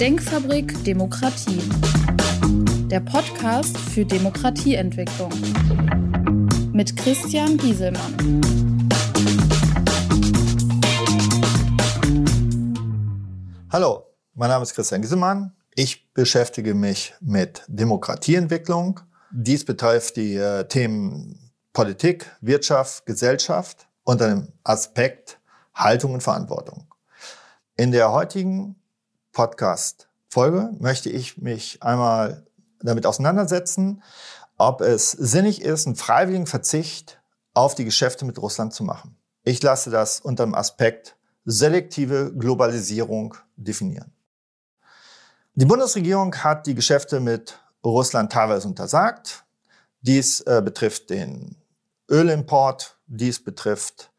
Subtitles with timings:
[0.00, 1.62] Denkfabrik Demokratie.
[2.90, 5.32] Der Podcast für Demokratieentwicklung.
[6.74, 8.42] Mit Christian Gieselmann.
[13.70, 14.04] Hallo,
[14.34, 15.56] mein Name ist Christian Gieselmann.
[15.74, 19.00] Ich beschäftige mich mit Demokratieentwicklung.
[19.30, 25.40] Dies betrifft die äh, Themen Politik, Wirtschaft, Gesellschaft unter dem Aspekt
[25.74, 26.86] Haltung und Verantwortung.
[27.78, 28.76] In der heutigen
[29.36, 32.46] Podcast-Folge möchte ich mich einmal
[32.80, 34.02] damit auseinandersetzen,
[34.56, 37.20] ob es sinnig ist, einen freiwilligen Verzicht
[37.52, 39.18] auf die Geschäfte mit Russland zu machen.
[39.44, 44.10] Ich lasse das unter dem Aspekt selektive Globalisierung definieren.
[45.54, 49.44] Die Bundesregierung hat die Geschäfte mit Russland teilweise untersagt.
[50.00, 51.56] Dies äh, betrifft den
[52.08, 54.10] Ölimport, dies betrifft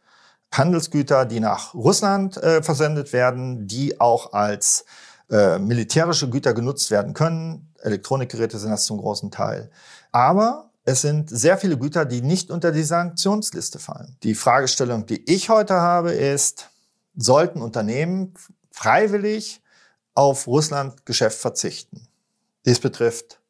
[0.51, 4.85] Handelsgüter, die nach Russland äh, versendet werden, die auch als
[5.29, 7.73] äh, militärische Güter genutzt werden können.
[7.81, 9.69] Elektronikgeräte sind das zum großen Teil.
[10.11, 14.15] Aber es sind sehr viele Güter, die nicht unter die Sanktionsliste fallen.
[14.23, 16.69] Die Fragestellung, die ich heute habe, ist,
[17.15, 18.33] sollten Unternehmen
[18.71, 19.61] freiwillig
[20.13, 22.07] auf Russland-Geschäft verzichten?
[22.65, 23.41] Dies betrifft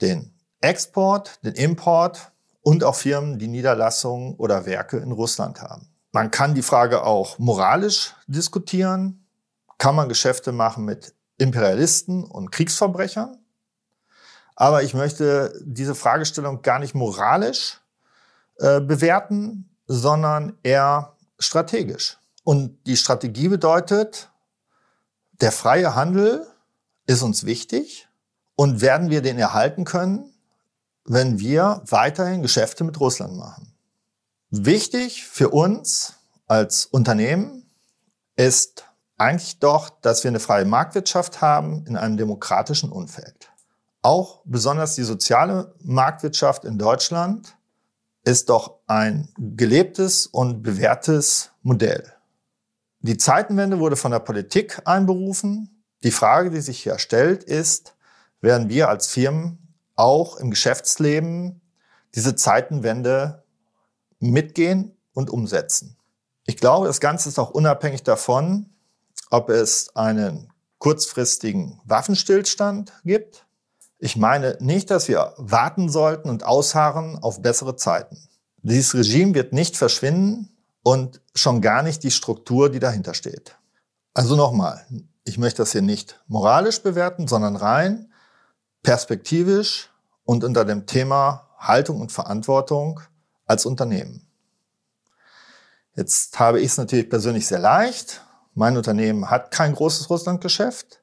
[0.00, 2.30] den Export, den Import
[2.62, 5.88] und auch Firmen, die Niederlassungen oder Werke in Russland haben.
[6.12, 9.19] Man kann die Frage auch moralisch diskutieren.
[9.80, 13.38] Kann man Geschäfte machen mit Imperialisten und Kriegsverbrechern?
[14.54, 17.80] Aber ich möchte diese Fragestellung gar nicht moralisch
[18.58, 22.18] äh, bewerten, sondern eher strategisch.
[22.44, 24.30] Und die Strategie bedeutet,
[25.40, 26.46] der freie Handel
[27.06, 28.06] ist uns wichtig
[28.56, 30.34] und werden wir den erhalten können,
[31.06, 33.74] wenn wir weiterhin Geschäfte mit Russland machen.
[34.50, 37.70] Wichtig für uns als Unternehmen
[38.36, 38.84] ist
[39.20, 43.50] eigentlich doch, dass wir eine freie Marktwirtschaft haben in einem demokratischen Umfeld.
[44.00, 47.54] Auch besonders die soziale Marktwirtschaft in Deutschland
[48.24, 52.14] ist doch ein gelebtes und bewährtes Modell.
[53.00, 55.84] Die Zeitenwende wurde von der Politik einberufen.
[56.02, 57.94] Die Frage, die sich hier stellt, ist,
[58.40, 61.60] werden wir als Firmen auch im Geschäftsleben
[62.14, 63.44] diese Zeitenwende
[64.18, 65.98] mitgehen und umsetzen.
[66.46, 68.70] Ich glaube, das Ganze ist auch unabhängig davon,
[69.30, 73.46] ob es einen kurzfristigen Waffenstillstand gibt.
[73.98, 78.28] Ich meine nicht, dass wir warten sollten und ausharren auf bessere Zeiten.
[78.62, 83.56] Dieses Regime wird nicht verschwinden und schon gar nicht die Struktur, die dahinter steht.
[84.14, 84.84] Also nochmal,
[85.24, 88.10] ich möchte das hier nicht moralisch bewerten, sondern rein
[88.82, 89.90] perspektivisch
[90.24, 93.00] und unter dem Thema Haltung und Verantwortung
[93.46, 94.26] als Unternehmen.
[95.94, 98.22] Jetzt habe ich es natürlich persönlich sehr leicht.
[98.54, 101.02] Mein Unternehmen hat kein großes Russlandgeschäft.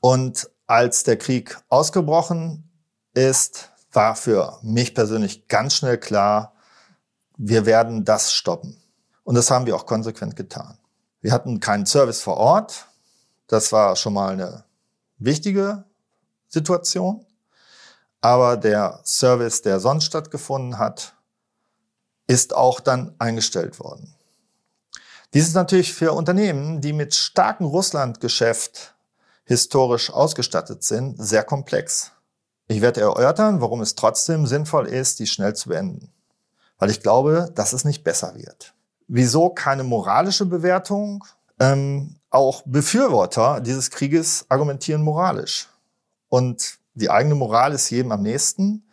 [0.00, 2.70] Und als der Krieg ausgebrochen
[3.14, 6.54] ist, war für mich persönlich ganz schnell klar,
[7.36, 8.80] wir werden das stoppen.
[9.24, 10.78] Und das haben wir auch konsequent getan.
[11.20, 12.86] Wir hatten keinen Service vor Ort.
[13.46, 14.64] Das war schon mal eine
[15.18, 15.84] wichtige
[16.48, 17.24] Situation.
[18.20, 21.14] Aber der Service, der sonst stattgefunden hat,
[22.26, 24.14] ist auch dann eingestellt worden.
[25.32, 28.94] Dies ist natürlich für Unternehmen, die mit starkem Russlandgeschäft
[29.44, 32.12] historisch ausgestattet sind, sehr komplex.
[32.66, 36.12] Ich werde erörtern, warum es trotzdem sinnvoll ist, die schnell zu beenden.
[36.78, 38.74] Weil ich glaube, dass es nicht besser wird.
[39.06, 41.24] Wieso keine moralische Bewertung?
[41.58, 45.68] Ähm, auch Befürworter dieses Krieges argumentieren moralisch.
[46.28, 48.88] Und die eigene Moral ist jedem am nächsten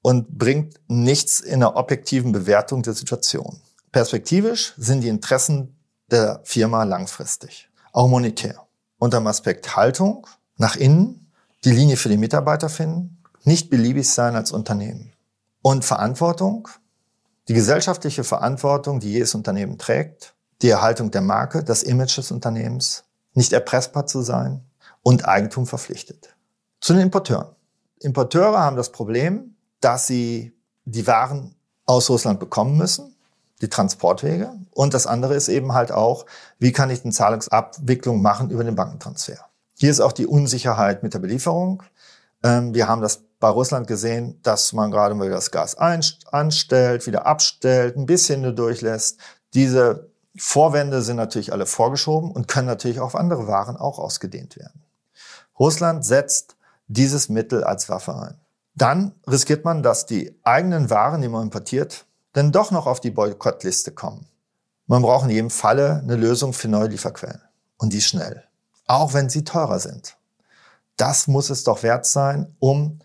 [0.00, 3.60] und bringt nichts in der objektiven Bewertung der Situation.
[3.92, 5.76] Perspektivisch sind die Interessen
[6.10, 8.66] der Firma langfristig, auch monetär.
[8.98, 10.26] Unter dem Aspekt Haltung
[10.56, 11.30] nach innen,
[11.64, 15.12] die Linie für die Mitarbeiter finden, nicht beliebig sein als Unternehmen.
[15.60, 16.68] Und Verantwortung,
[17.48, 23.04] die gesellschaftliche Verantwortung, die jedes Unternehmen trägt, die Erhaltung der Marke, das Image des Unternehmens,
[23.34, 24.64] nicht erpressbar zu sein
[25.02, 26.34] und Eigentum verpflichtet.
[26.80, 27.54] Zu den Importeuren.
[28.00, 33.16] Importeure haben das Problem, dass sie die Waren aus Russland bekommen müssen,
[33.62, 34.50] die Transportwege.
[34.72, 36.26] Und das andere ist eben halt auch,
[36.58, 39.38] wie kann ich eine Zahlungsabwicklung machen über den Bankentransfer.
[39.78, 41.82] Hier ist auch die Unsicherheit mit der Belieferung.
[42.42, 47.26] Ähm, wir haben das bei Russland gesehen, dass man gerade mal das Gas anstellt, wieder
[47.26, 49.18] abstellt, ein bisschen nur durchlässt.
[49.54, 54.82] Diese Vorwände sind natürlich alle vorgeschoben und können natürlich auf andere Waren auch ausgedehnt werden.
[55.58, 56.56] Russland setzt
[56.88, 58.42] dieses Mittel als Waffe ein
[58.74, 63.10] dann riskiert man, dass die eigenen Waren, die man importiert, dann doch noch auf die
[63.10, 64.26] Boykottliste kommen.
[64.86, 67.40] Man braucht in jedem Falle eine Lösung für neue Lieferquellen.
[67.78, 68.44] Und die schnell.
[68.86, 70.16] auch wenn sie teurer sind.
[70.96, 72.98] Das muss es doch wert sein, um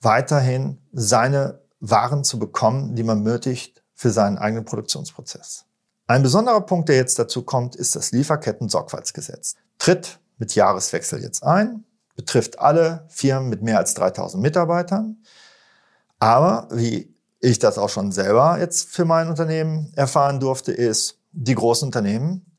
[0.00, 5.66] weiterhin seine Waren zu bekommen, die man nötigt für seinen eigenen Produktionsprozess.
[6.06, 9.54] Ein besonderer Punkt, der jetzt dazu kommt, ist das Lieferketten-Sorgfaltsgesetz.
[9.78, 11.84] Tritt mit Jahreswechsel jetzt ein,
[12.16, 15.22] betrifft alle Firmen mit mehr als 3000 Mitarbeitern.
[16.18, 17.13] Aber wie
[17.44, 22.56] ich das auch schon selber jetzt für mein Unternehmen erfahren durfte, ist, die großen Unternehmen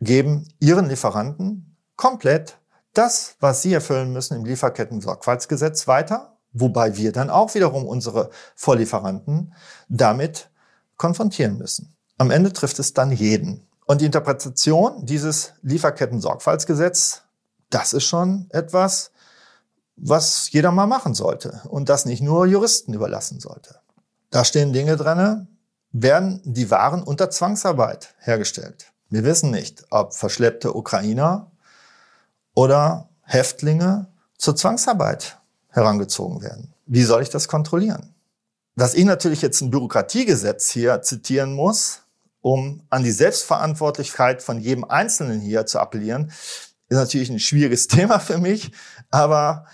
[0.00, 2.58] geben ihren Lieferanten komplett
[2.94, 9.52] das, was sie erfüllen müssen im Lieferketten-Sorgfaltsgesetz weiter, wobei wir dann auch wiederum unsere Vorlieferanten
[9.88, 10.48] damit
[10.96, 11.94] konfrontieren müssen.
[12.18, 13.66] Am Ende trifft es dann jeden.
[13.86, 17.22] Und die Interpretation dieses Lieferketten-Sorgfaltsgesetz,
[17.70, 19.10] das ist schon etwas,
[19.96, 23.76] was jeder mal machen sollte und das nicht nur Juristen überlassen sollte.
[24.30, 25.48] Da stehen Dinge drin,
[25.92, 28.92] werden die Waren unter Zwangsarbeit hergestellt.
[29.10, 31.52] Wir wissen nicht, ob verschleppte Ukrainer
[32.54, 35.38] oder Häftlinge zur Zwangsarbeit
[35.68, 36.74] herangezogen werden.
[36.86, 38.14] Wie soll ich das kontrollieren?
[38.76, 42.00] Dass ich natürlich jetzt ein Bürokratiegesetz hier zitieren muss,
[42.40, 46.32] um an die Selbstverantwortlichkeit von jedem Einzelnen hier zu appellieren,
[46.88, 48.72] ist natürlich ein schwieriges Thema für mich,
[49.10, 49.66] aber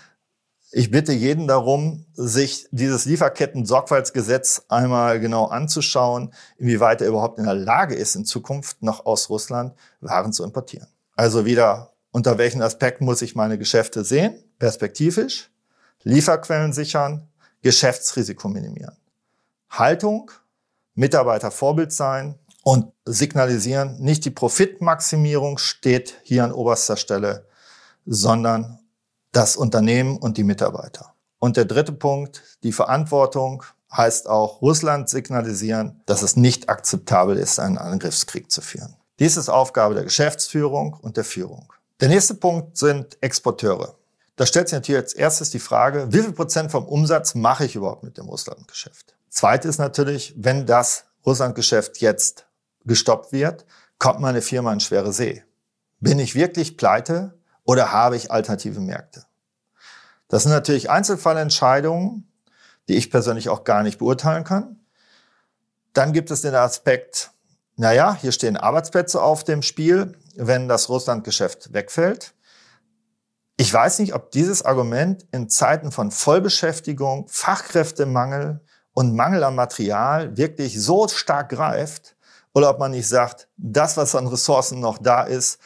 [0.73, 7.55] ich bitte jeden darum, sich dieses Lieferketten-Sorgfaltsgesetz einmal genau anzuschauen, inwieweit er überhaupt in der
[7.55, 10.87] Lage ist, in Zukunft noch aus Russland Waren zu importieren.
[11.15, 14.41] Also wieder, unter welchen Aspekten muss ich meine Geschäfte sehen?
[14.59, 15.51] Perspektivisch,
[16.03, 17.27] Lieferquellen sichern,
[17.61, 18.95] Geschäftsrisiko minimieren.
[19.69, 20.31] Haltung,
[20.95, 27.45] Mitarbeiter Vorbild sein und signalisieren, nicht die Profitmaximierung steht hier an oberster Stelle,
[28.05, 28.80] sondern
[29.31, 31.13] das Unternehmen und die Mitarbeiter.
[31.39, 37.59] Und der dritte Punkt, die Verantwortung heißt auch Russland signalisieren, dass es nicht akzeptabel ist,
[37.59, 38.95] einen Angriffskrieg zu führen.
[39.19, 41.71] Dies ist Aufgabe der Geschäftsführung und der Führung.
[41.99, 43.95] Der nächste Punkt sind Exporteure.
[44.35, 47.75] Da stellt sich natürlich als erstes die Frage, wie viel Prozent vom Umsatz mache ich
[47.75, 49.15] überhaupt mit dem Russlandgeschäft?
[49.29, 52.47] Zweite ist natürlich, wenn das Russlandgeschäft jetzt
[52.85, 53.65] gestoppt wird,
[53.99, 55.43] kommt meine Firma in schwere See.
[55.99, 59.25] Bin ich wirklich pleite oder habe ich alternative Märkte?
[60.27, 62.31] Das sind natürlich Einzelfallentscheidungen,
[62.87, 64.79] die ich persönlich auch gar nicht beurteilen kann.
[65.93, 67.31] Dann gibt es den Aspekt,
[67.75, 72.33] naja, hier stehen Arbeitsplätze auf dem Spiel, wenn das Russlandgeschäft wegfällt.
[73.57, 78.61] Ich weiß nicht, ob dieses Argument in Zeiten von Vollbeschäftigung, Fachkräftemangel
[78.93, 82.15] und Mangel an Material wirklich so stark greift
[82.53, 85.59] oder ob man nicht sagt, das, was an Ressourcen noch da ist,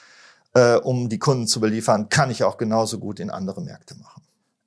[0.55, 4.23] äh, um die Kunden zu beliefern, kann ich auch genauso gut in andere Märkte machen.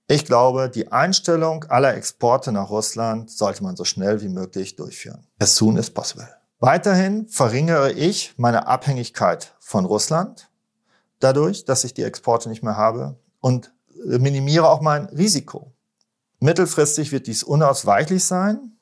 [0.07, 5.27] Ich glaube, die Einstellung aller Exporte nach Russland sollte man so schnell wie möglich durchführen.
[5.39, 6.29] As soon as possible.
[6.61, 10.51] Weiterhin verringere ich meine Abhängigkeit von Russland
[11.21, 13.73] dadurch, dass ich die Exporte nicht mehr habe und
[14.05, 15.73] minimiere auch mein Risiko.
[16.41, 18.79] Mittelfristig wird dies unausweichlich sein,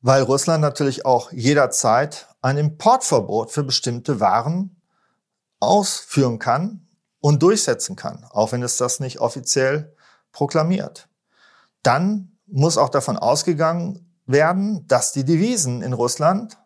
[0.00, 4.81] weil Russland natürlich auch jederzeit ein Importverbot für bestimmte Waren
[5.62, 6.86] ausführen kann
[7.20, 9.94] und durchsetzen kann, auch wenn es das nicht offiziell
[10.32, 11.08] proklamiert.
[11.82, 16.58] Dann muss auch davon ausgegangen werden, dass die Devisen in Russland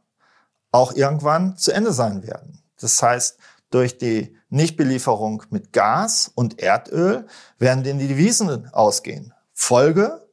[0.72, 2.62] auch irgendwann zu Ende sein werden.
[2.80, 3.38] Das heißt,
[3.70, 7.26] durch die Nichtbelieferung mit Gas und Erdöl
[7.58, 9.34] werden denen die Devisen ausgehen.
[9.52, 10.26] Folge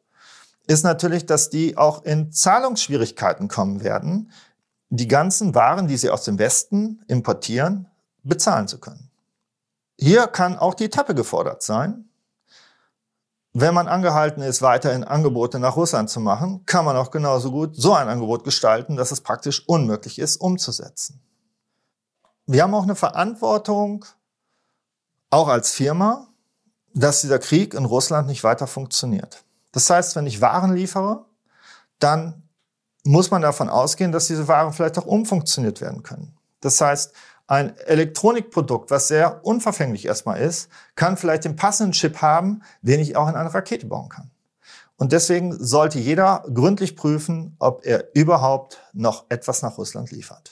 [0.68, 4.32] ist natürlich, dass die auch in Zahlungsschwierigkeiten kommen werden,
[4.90, 7.88] die ganzen Waren, die sie aus dem Westen importieren,
[8.24, 9.10] bezahlen zu können.
[10.00, 12.10] Hier kann auch die Etappe gefordert sein.
[13.54, 17.76] Wenn man angehalten ist, weiterhin Angebote nach Russland zu machen, kann man auch genauso gut
[17.76, 21.22] so ein Angebot gestalten, dass es praktisch unmöglich ist, umzusetzen.
[22.48, 24.06] Wir haben auch eine Verantwortung,
[25.30, 26.28] auch als Firma,
[26.94, 29.44] dass dieser Krieg in Russland nicht weiter funktioniert.
[29.72, 31.26] Das heißt, wenn ich Waren liefere,
[32.00, 32.44] dann
[33.04, 36.38] muss man davon ausgehen, dass diese Waren vielleicht auch umfunktioniert werden können.
[36.62, 37.14] Das heißt,
[37.48, 43.16] ein Elektronikprodukt, was sehr unverfänglich erstmal ist, kann vielleicht den passenden Chip haben, den ich
[43.16, 44.32] auch in eine Rakete bauen kann.
[44.96, 50.52] Und deswegen sollte jeder gründlich prüfen, ob er überhaupt noch etwas nach Russland liefert.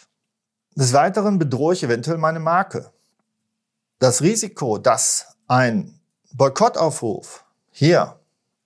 [0.76, 2.92] Des Weiteren bedrohe ich eventuell meine Marke.
[4.00, 6.00] Das Risiko, dass ein
[6.34, 8.20] Boykottaufruf hier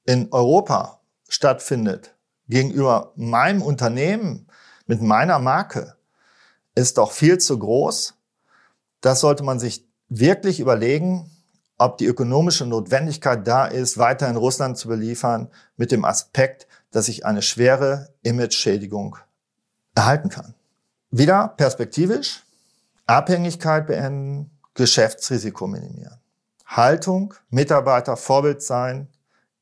[0.05, 2.15] in Europa stattfindet
[2.47, 4.47] gegenüber meinem Unternehmen
[4.85, 5.95] mit meiner Marke,
[6.75, 8.13] ist doch viel zu groß.
[9.01, 11.31] Das sollte man sich wirklich überlegen,
[11.77, 17.07] ob die ökonomische Notwendigkeit da ist, weiter in Russland zu beliefern, mit dem Aspekt, dass
[17.09, 19.17] ich eine schwere Image-Schädigung
[19.93, 20.53] erhalten kann.
[21.11, 22.43] Wieder perspektivisch,
[23.05, 26.19] Abhängigkeit beenden, Geschäftsrisiko minimieren.
[26.65, 29.07] Haltung, Mitarbeiter Vorbild sein,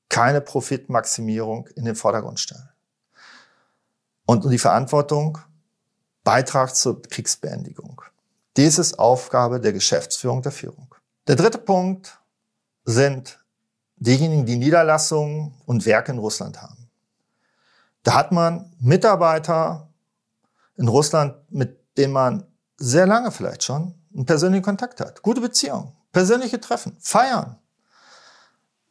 [0.09, 2.69] keine Profitmaximierung in den Vordergrund stellen.
[4.25, 5.39] Und die Verantwortung,
[6.23, 8.01] Beitrag zur Kriegsbeendigung.
[8.55, 10.93] Dies ist Aufgabe der Geschäftsführung der Führung.
[11.27, 12.19] Der dritte Punkt
[12.85, 13.39] sind
[13.95, 16.89] diejenigen, die Niederlassungen und Werke in Russland haben.
[18.03, 19.89] Da hat man Mitarbeiter
[20.75, 22.45] in Russland, mit denen man
[22.77, 25.21] sehr lange vielleicht schon einen persönlichen Kontakt hat.
[25.21, 27.57] Gute Beziehung, persönliche Treffen, feiern.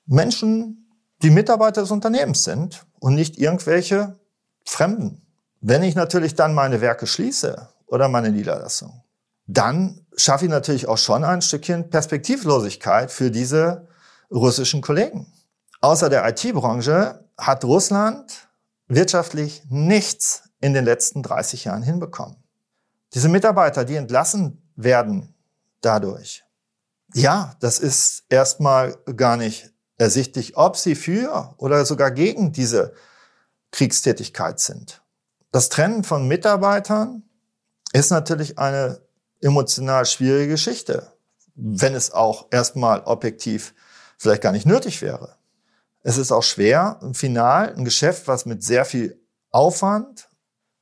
[0.07, 0.91] Menschen,
[1.23, 4.19] die Mitarbeiter des Unternehmens sind und nicht irgendwelche
[4.65, 5.22] Fremden.
[5.65, 9.05] Wenn ich natürlich dann meine Werke schließe oder meine Niederlassung,
[9.47, 13.87] dann schaffe ich natürlich auch schon ein Stückchen Perspektivlosigkeit für diese
[14.29, 15.33] russischen Kollegen.
[15.81, 18.49] Außer der IT-Branche hat Russland
[18.89, 22.37] wirtschaftlich nichts in den letzten 30 Jahren hinbekommen.
[23.15, 25.33] Diese Mitarbeiter, die entlassen werden
[25.81, 26.45] dadurch,
[27.15, 32.95] ja, das ist erstmal gar nicht ersichtlich, ob sie für oder sogar gegen diese
[33.71, 35.02] Kriegstätigkeit sind.
[35.53, 37.23] Das Trennen von Mitarbeitern
[37.93, 39.03] ist natürlich eine
[39.43, 41.13] emotional schwierige Geschichte,
[41.55, 43.75] wenn es auch erstmal objektiv
[44.17, 45.37] vielleicht gar nicht nötig wäre.
[46.03, 50.31] Es ist auch schwer, im Final ein Geschäft, was mit sehr viel Aufwand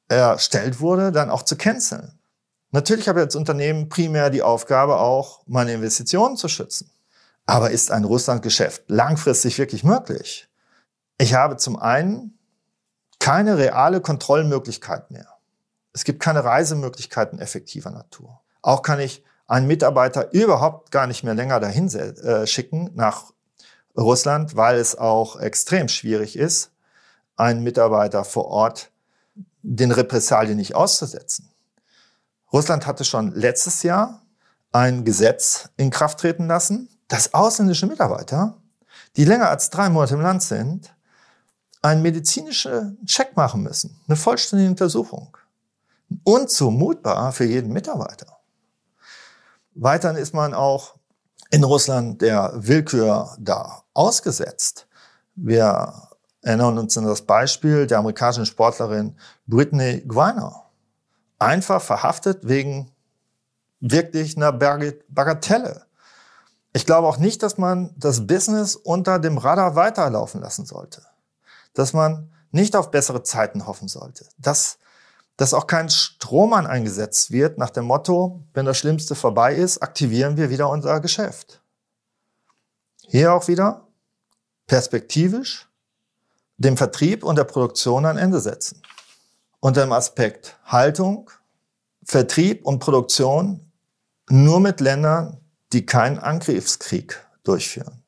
[0.09, 2.21] erstellt wurde, dann auch zu canceln.
[2.71, 6.91] Natürlich habe ich als Unternehmen primär die Aufgabe, auch meine Investitionen zu schützen.
[7.45, 10.49] Aber ist ein Russlandgeschäft langfristig wirklich möglich?
[11.19, 12.39] Ich habe zum einen
[13.21, 15.29] keine reale Kontrollmöglichkeit mehr.
[15.93, 18.41] Es gibt keine Reisemöglichkeiten effektiver Natur.
[18.63, 23.33] Auch kann ich einen Mitarbeiter überhaupt gar nicht mehr länger dahin äh, schicken nach
[23.97, 26.73] Russland, weil es auch extrem schwierig ist,
[27.37, 28.91] einen Mitarbeiter vor Ort
[29.63, 31.51] den Repressalien nicht auszusetzen.
[32.53, 34.23] Russland hatte schon letztes Jahr
[34.73, 38.57] ein Gesetz in Kraft treten lassen, dass ausländische Mitarbeiter,
[39.17, 40.95] die länger als drei Monate im Land sind,
[41.83, 45.37] einen medizinischen Check machen müssen, eine vollständige Untersuchung.
[46.25, 48.39] Unzumutbar für jeden Mitarbeiter.
[49.75, 50.97] Weiterhin ist man auch
[51.51, 54.87] in Russland der Willkür da ausgesetzt.
[55.35, 55.93] Wir
[56.43, 60.65] erinnern uns an das Beispiel der amerikanischen Sportlerin Britney Griner.
[61.39, 62.91] Einfach verhaftet wegen
[63.81, 65.87] wirklich einer Bagatelle.
[66.73, 71.03] Ich glaube auch nicht, dass man das Business unter dem Radar weiterlaufen lassen sollte.
[71.75, 74.27] Dass man nicht auf bessere Zeiten hoffen sollte.
[74.39, 74.79] Dass
[75.41, 80.37] dass auch kein Strohmann eingesetzt wird nach dem Motto, wenn das Schlimmste vorbei ist, aktivieren
[80.37, 81.63] wir wieder unser Geschäft.
[83.07, 83.89] Hier auch wieder
[84.67, 85.67] perspektivisch
[86.59, 88.83] dem Vertrieb und der Produktion ein Ende setzen.
[89.61, 91.31] Unter dem Aspekt Haltung,
[92.05, 93.73] Vertrieb und Produktion
[94.29, 95.39] nur mit Ländern,
[95.73, 98.03] die keinen Angriffskrieg durchführen.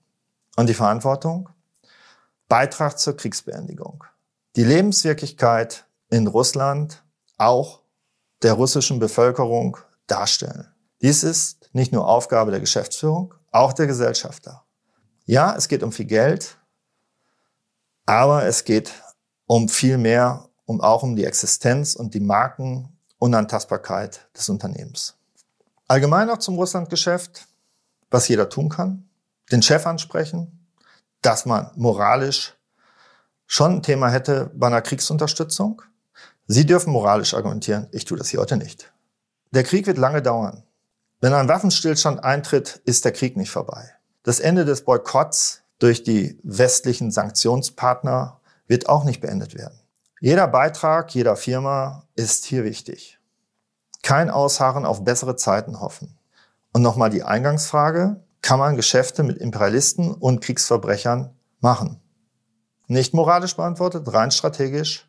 [0.56, 1.48] Und die Verantwortung?
[2.52, 4.04] Beitrag zur Kriegsbeendigung.
[4.56, 7.02] Die Lebenswirklichkeit in Russland
[7.38, 7.80] auch
[8.42, 10.68] der russischen Bevölkerung darstellen.
[11.00, 14.64] Dies ist nicht nur Aufgabe der Geschäftsführung, auch der Gesellschafter.
[15.24, 16.58] Ja, es geht um viel Geld,
[18.04, 18.92] aber es geht
[19.46, 25.16] um viel mehr, um auch um die Existenz und die Markenunantastbarkeit des Unternehmens.
[25.88, 27.48] Allgemein auch zum Russlandgeschäft,
[28.10, 29.08] was jeder tun kann,
[29.50, 30.61] den Chef ansprechen,
[31.22, 32.54] dass man moralisch
[33.46, 35.82] schon ein Thema hätte bei einer Kriegsunterstützung,
[36.48, 38.92] Sie dürfen moralisch argumentieren, ich tue das hier heute nicht.
[39.52, 40.64] Der Krieg wird lange dauern.
[41.20, 43.90] Wenn ein Waffenstillstand eintritt, ist der Krieg nicht vorbei.
[44.24, 49.78] Das Ende des Boykotts durch die westlichen Sanktionspartner wird auch nicht beendet werden.
[50.20, 53.18] Jeder Beitrag jeder Firma ist hier wichtig.
[54.02, 56.18] Kein Ausharren auf bessere Zeiten hoffen.
[56.72, 61.30] Und nochmal die Eingangsfrage, kann man Geschäfte mit Imperialisten und Kriegsverbrechern
[61.60, 62.00] machen?
[62.88, 65.08] Nicht moralisch beantwortet, rein strategisch.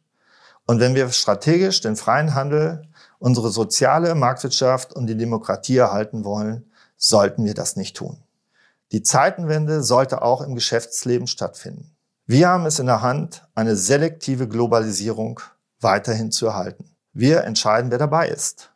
[0.65, 2.87] Und wenn wir strategisch den freien Handel,
[3.19, 8.23] unsere soziale Marktwirtschaft und die Demokratie erhalten wollen, sollten wir das nicht tun.
[8.91, 11.95] Die Zeitenwende sollte auch im Geschäftsleben stattfinden.
[12.25, 15.41] Wir haben es in der Hand, eine selektive Globalisierung
[15.81, 16.95] weiterhin zu erhalten.
[17.11, 18.71] Wir entscheiden, wer dabei ist.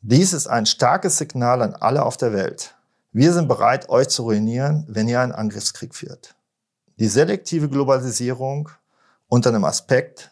[0.00, 2.74] Dies ist ein starkes Signal an alle auf der Welt.
[3.12, 6.36] Wir sind bereit, euch zu ruinieren, wenn ihr einen Angriffskrieg führt.
[7.00, 8.68] Die selektive Globalisierung
[9.26, 10.30] unter einem Aspekt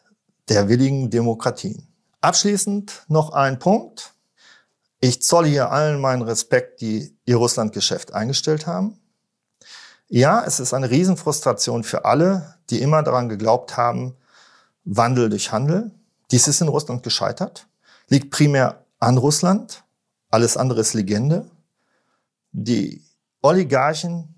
[0.49, 1.89] der willigen Demokratien.
[2.21, 4.15] Abschließend noch ein Punkt.
[5.01, 9.01] Ich zolle hier allen meinen Respekt, die ihr Russlandgeschäft eingestellt haben.
[10.07, 14.17] Ja, es ist eine Riesenfrustration für alle, die immer daran geglaubt haben,
[14.85, 15.91] Wandel durch Handel.
[16.31, 17.67] Dies ist in Russland gescheitert,
[18.09, 19.83] liegt primär an Russland.
[20.31, 21.51] Alles andere ist Legende.
[22.53, 23.05] Die
[23.43, 24.35] Oligarchen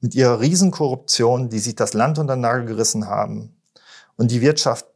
[0.00, 3.56] mit ihrer Riesenkorruption, die sich das Land unter den Nagel gerissen haben
[4.16, 4.86] und die Wirtschaft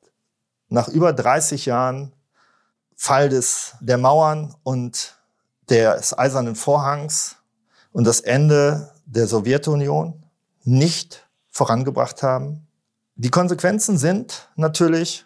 [0.68, 2.12] nach über 30 Jahren
[2.96, 5.16] Fall des, der Mauern und
[5.68, 7.36] des Eisernen Vorhangs
[7.92, 10.24] und das Ende der Sowjetunion
[10.64, 12.66] nicht vorangebracht haben.
[13.14, 15.24] Die Konsequenzen sind natürlich,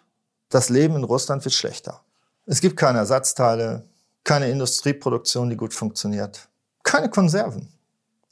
[0.49, 2.01] das Leben in Russland wird schlechter.
[2.45, 3.83] Es gibt keine Ersatzteile,
[4.23, 6.47] keine Industrieproduktion, die gut funktioniert,
[6.91, 7.69] keine Konserven,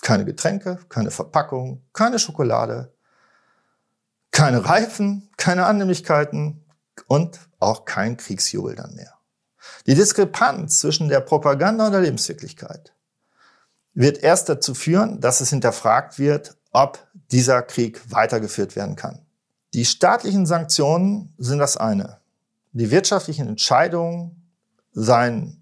[0.01, 2.93] keine Getränke, keine Verpackung, keine Schokolade,
[4.31, 6.65] keine Reifen, keine Annehmlichkeiten
[7.07, 9.13] und auch kein Kriegsjubel dann mehr.
[9.87, 12.93] Die Diskrepanz zwischen der Propaganda und der Lebenswirklichkeit
[13.93, 19.25] wird erst dazu führen, dass es hinterfragt wird, ob dieser Krieg weitergeführt werden kann.
[19.73, 22.19] Die staatlichen Sanktionen sind das eine.
[22.73, 24.51] Die wirtschaftlichen Entscheidungen,
[24.91, 25.61] sein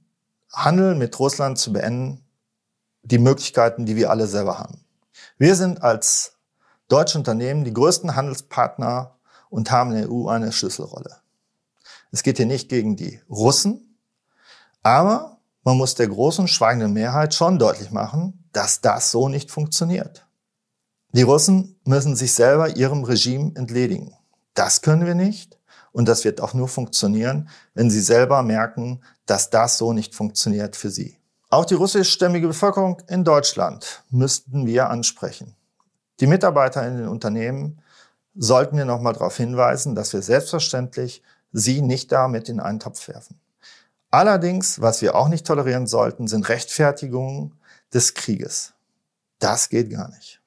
[0.51, 2.23] Handel mit Russland zu beenden,
[3.11, 4.83] die Möglichkeiten, die wir alle selber haben.
[5.37, 6.33] Wir sind als
[6.87, 9.15] deutsche Unternehmen die größten Handelspartner
[9.49, 11.17] und haben in der EU eine Schlüsselrolle.
[12.11, 13.97] Es geht hier nicht gegen die Russen,
[14.83, 20.25] aber man muss der großen schweigenden Mehrheit schon deutlich machen, dass das so nicht funktioniert.
[21.11, 24.13] Die Russen müssen sich selber ihrem Regime entledigen.
[24.53, 25.57] Das können wir nicht.
[25.91, 30.75] Und das wird auch nur funktionieren, wenn sie selber merken, dass das so nicht funktioniert
[30.75, 31.17] für sie.
[31.49, 35.55] Auch die russischstämmige Bevölkerung in Deutschland müssten wir ansprechen.
[36.19, 37.81] Die Mitarbeiter in den Unternehmen
[38.35, 41.23] sollten wir nochmal darauf hinweisen, dass wir selbstverständlich
[41.53, 43.39] sie nicht damit in einen Topf werfen.
[44.11, 47.57] Allerdings, was wir auch nicht tolerieren sollten, sind Rechtfertigungen
[47.93, 48.73] des Krieges.
[49.39, 50.41] Das geht gar nicht.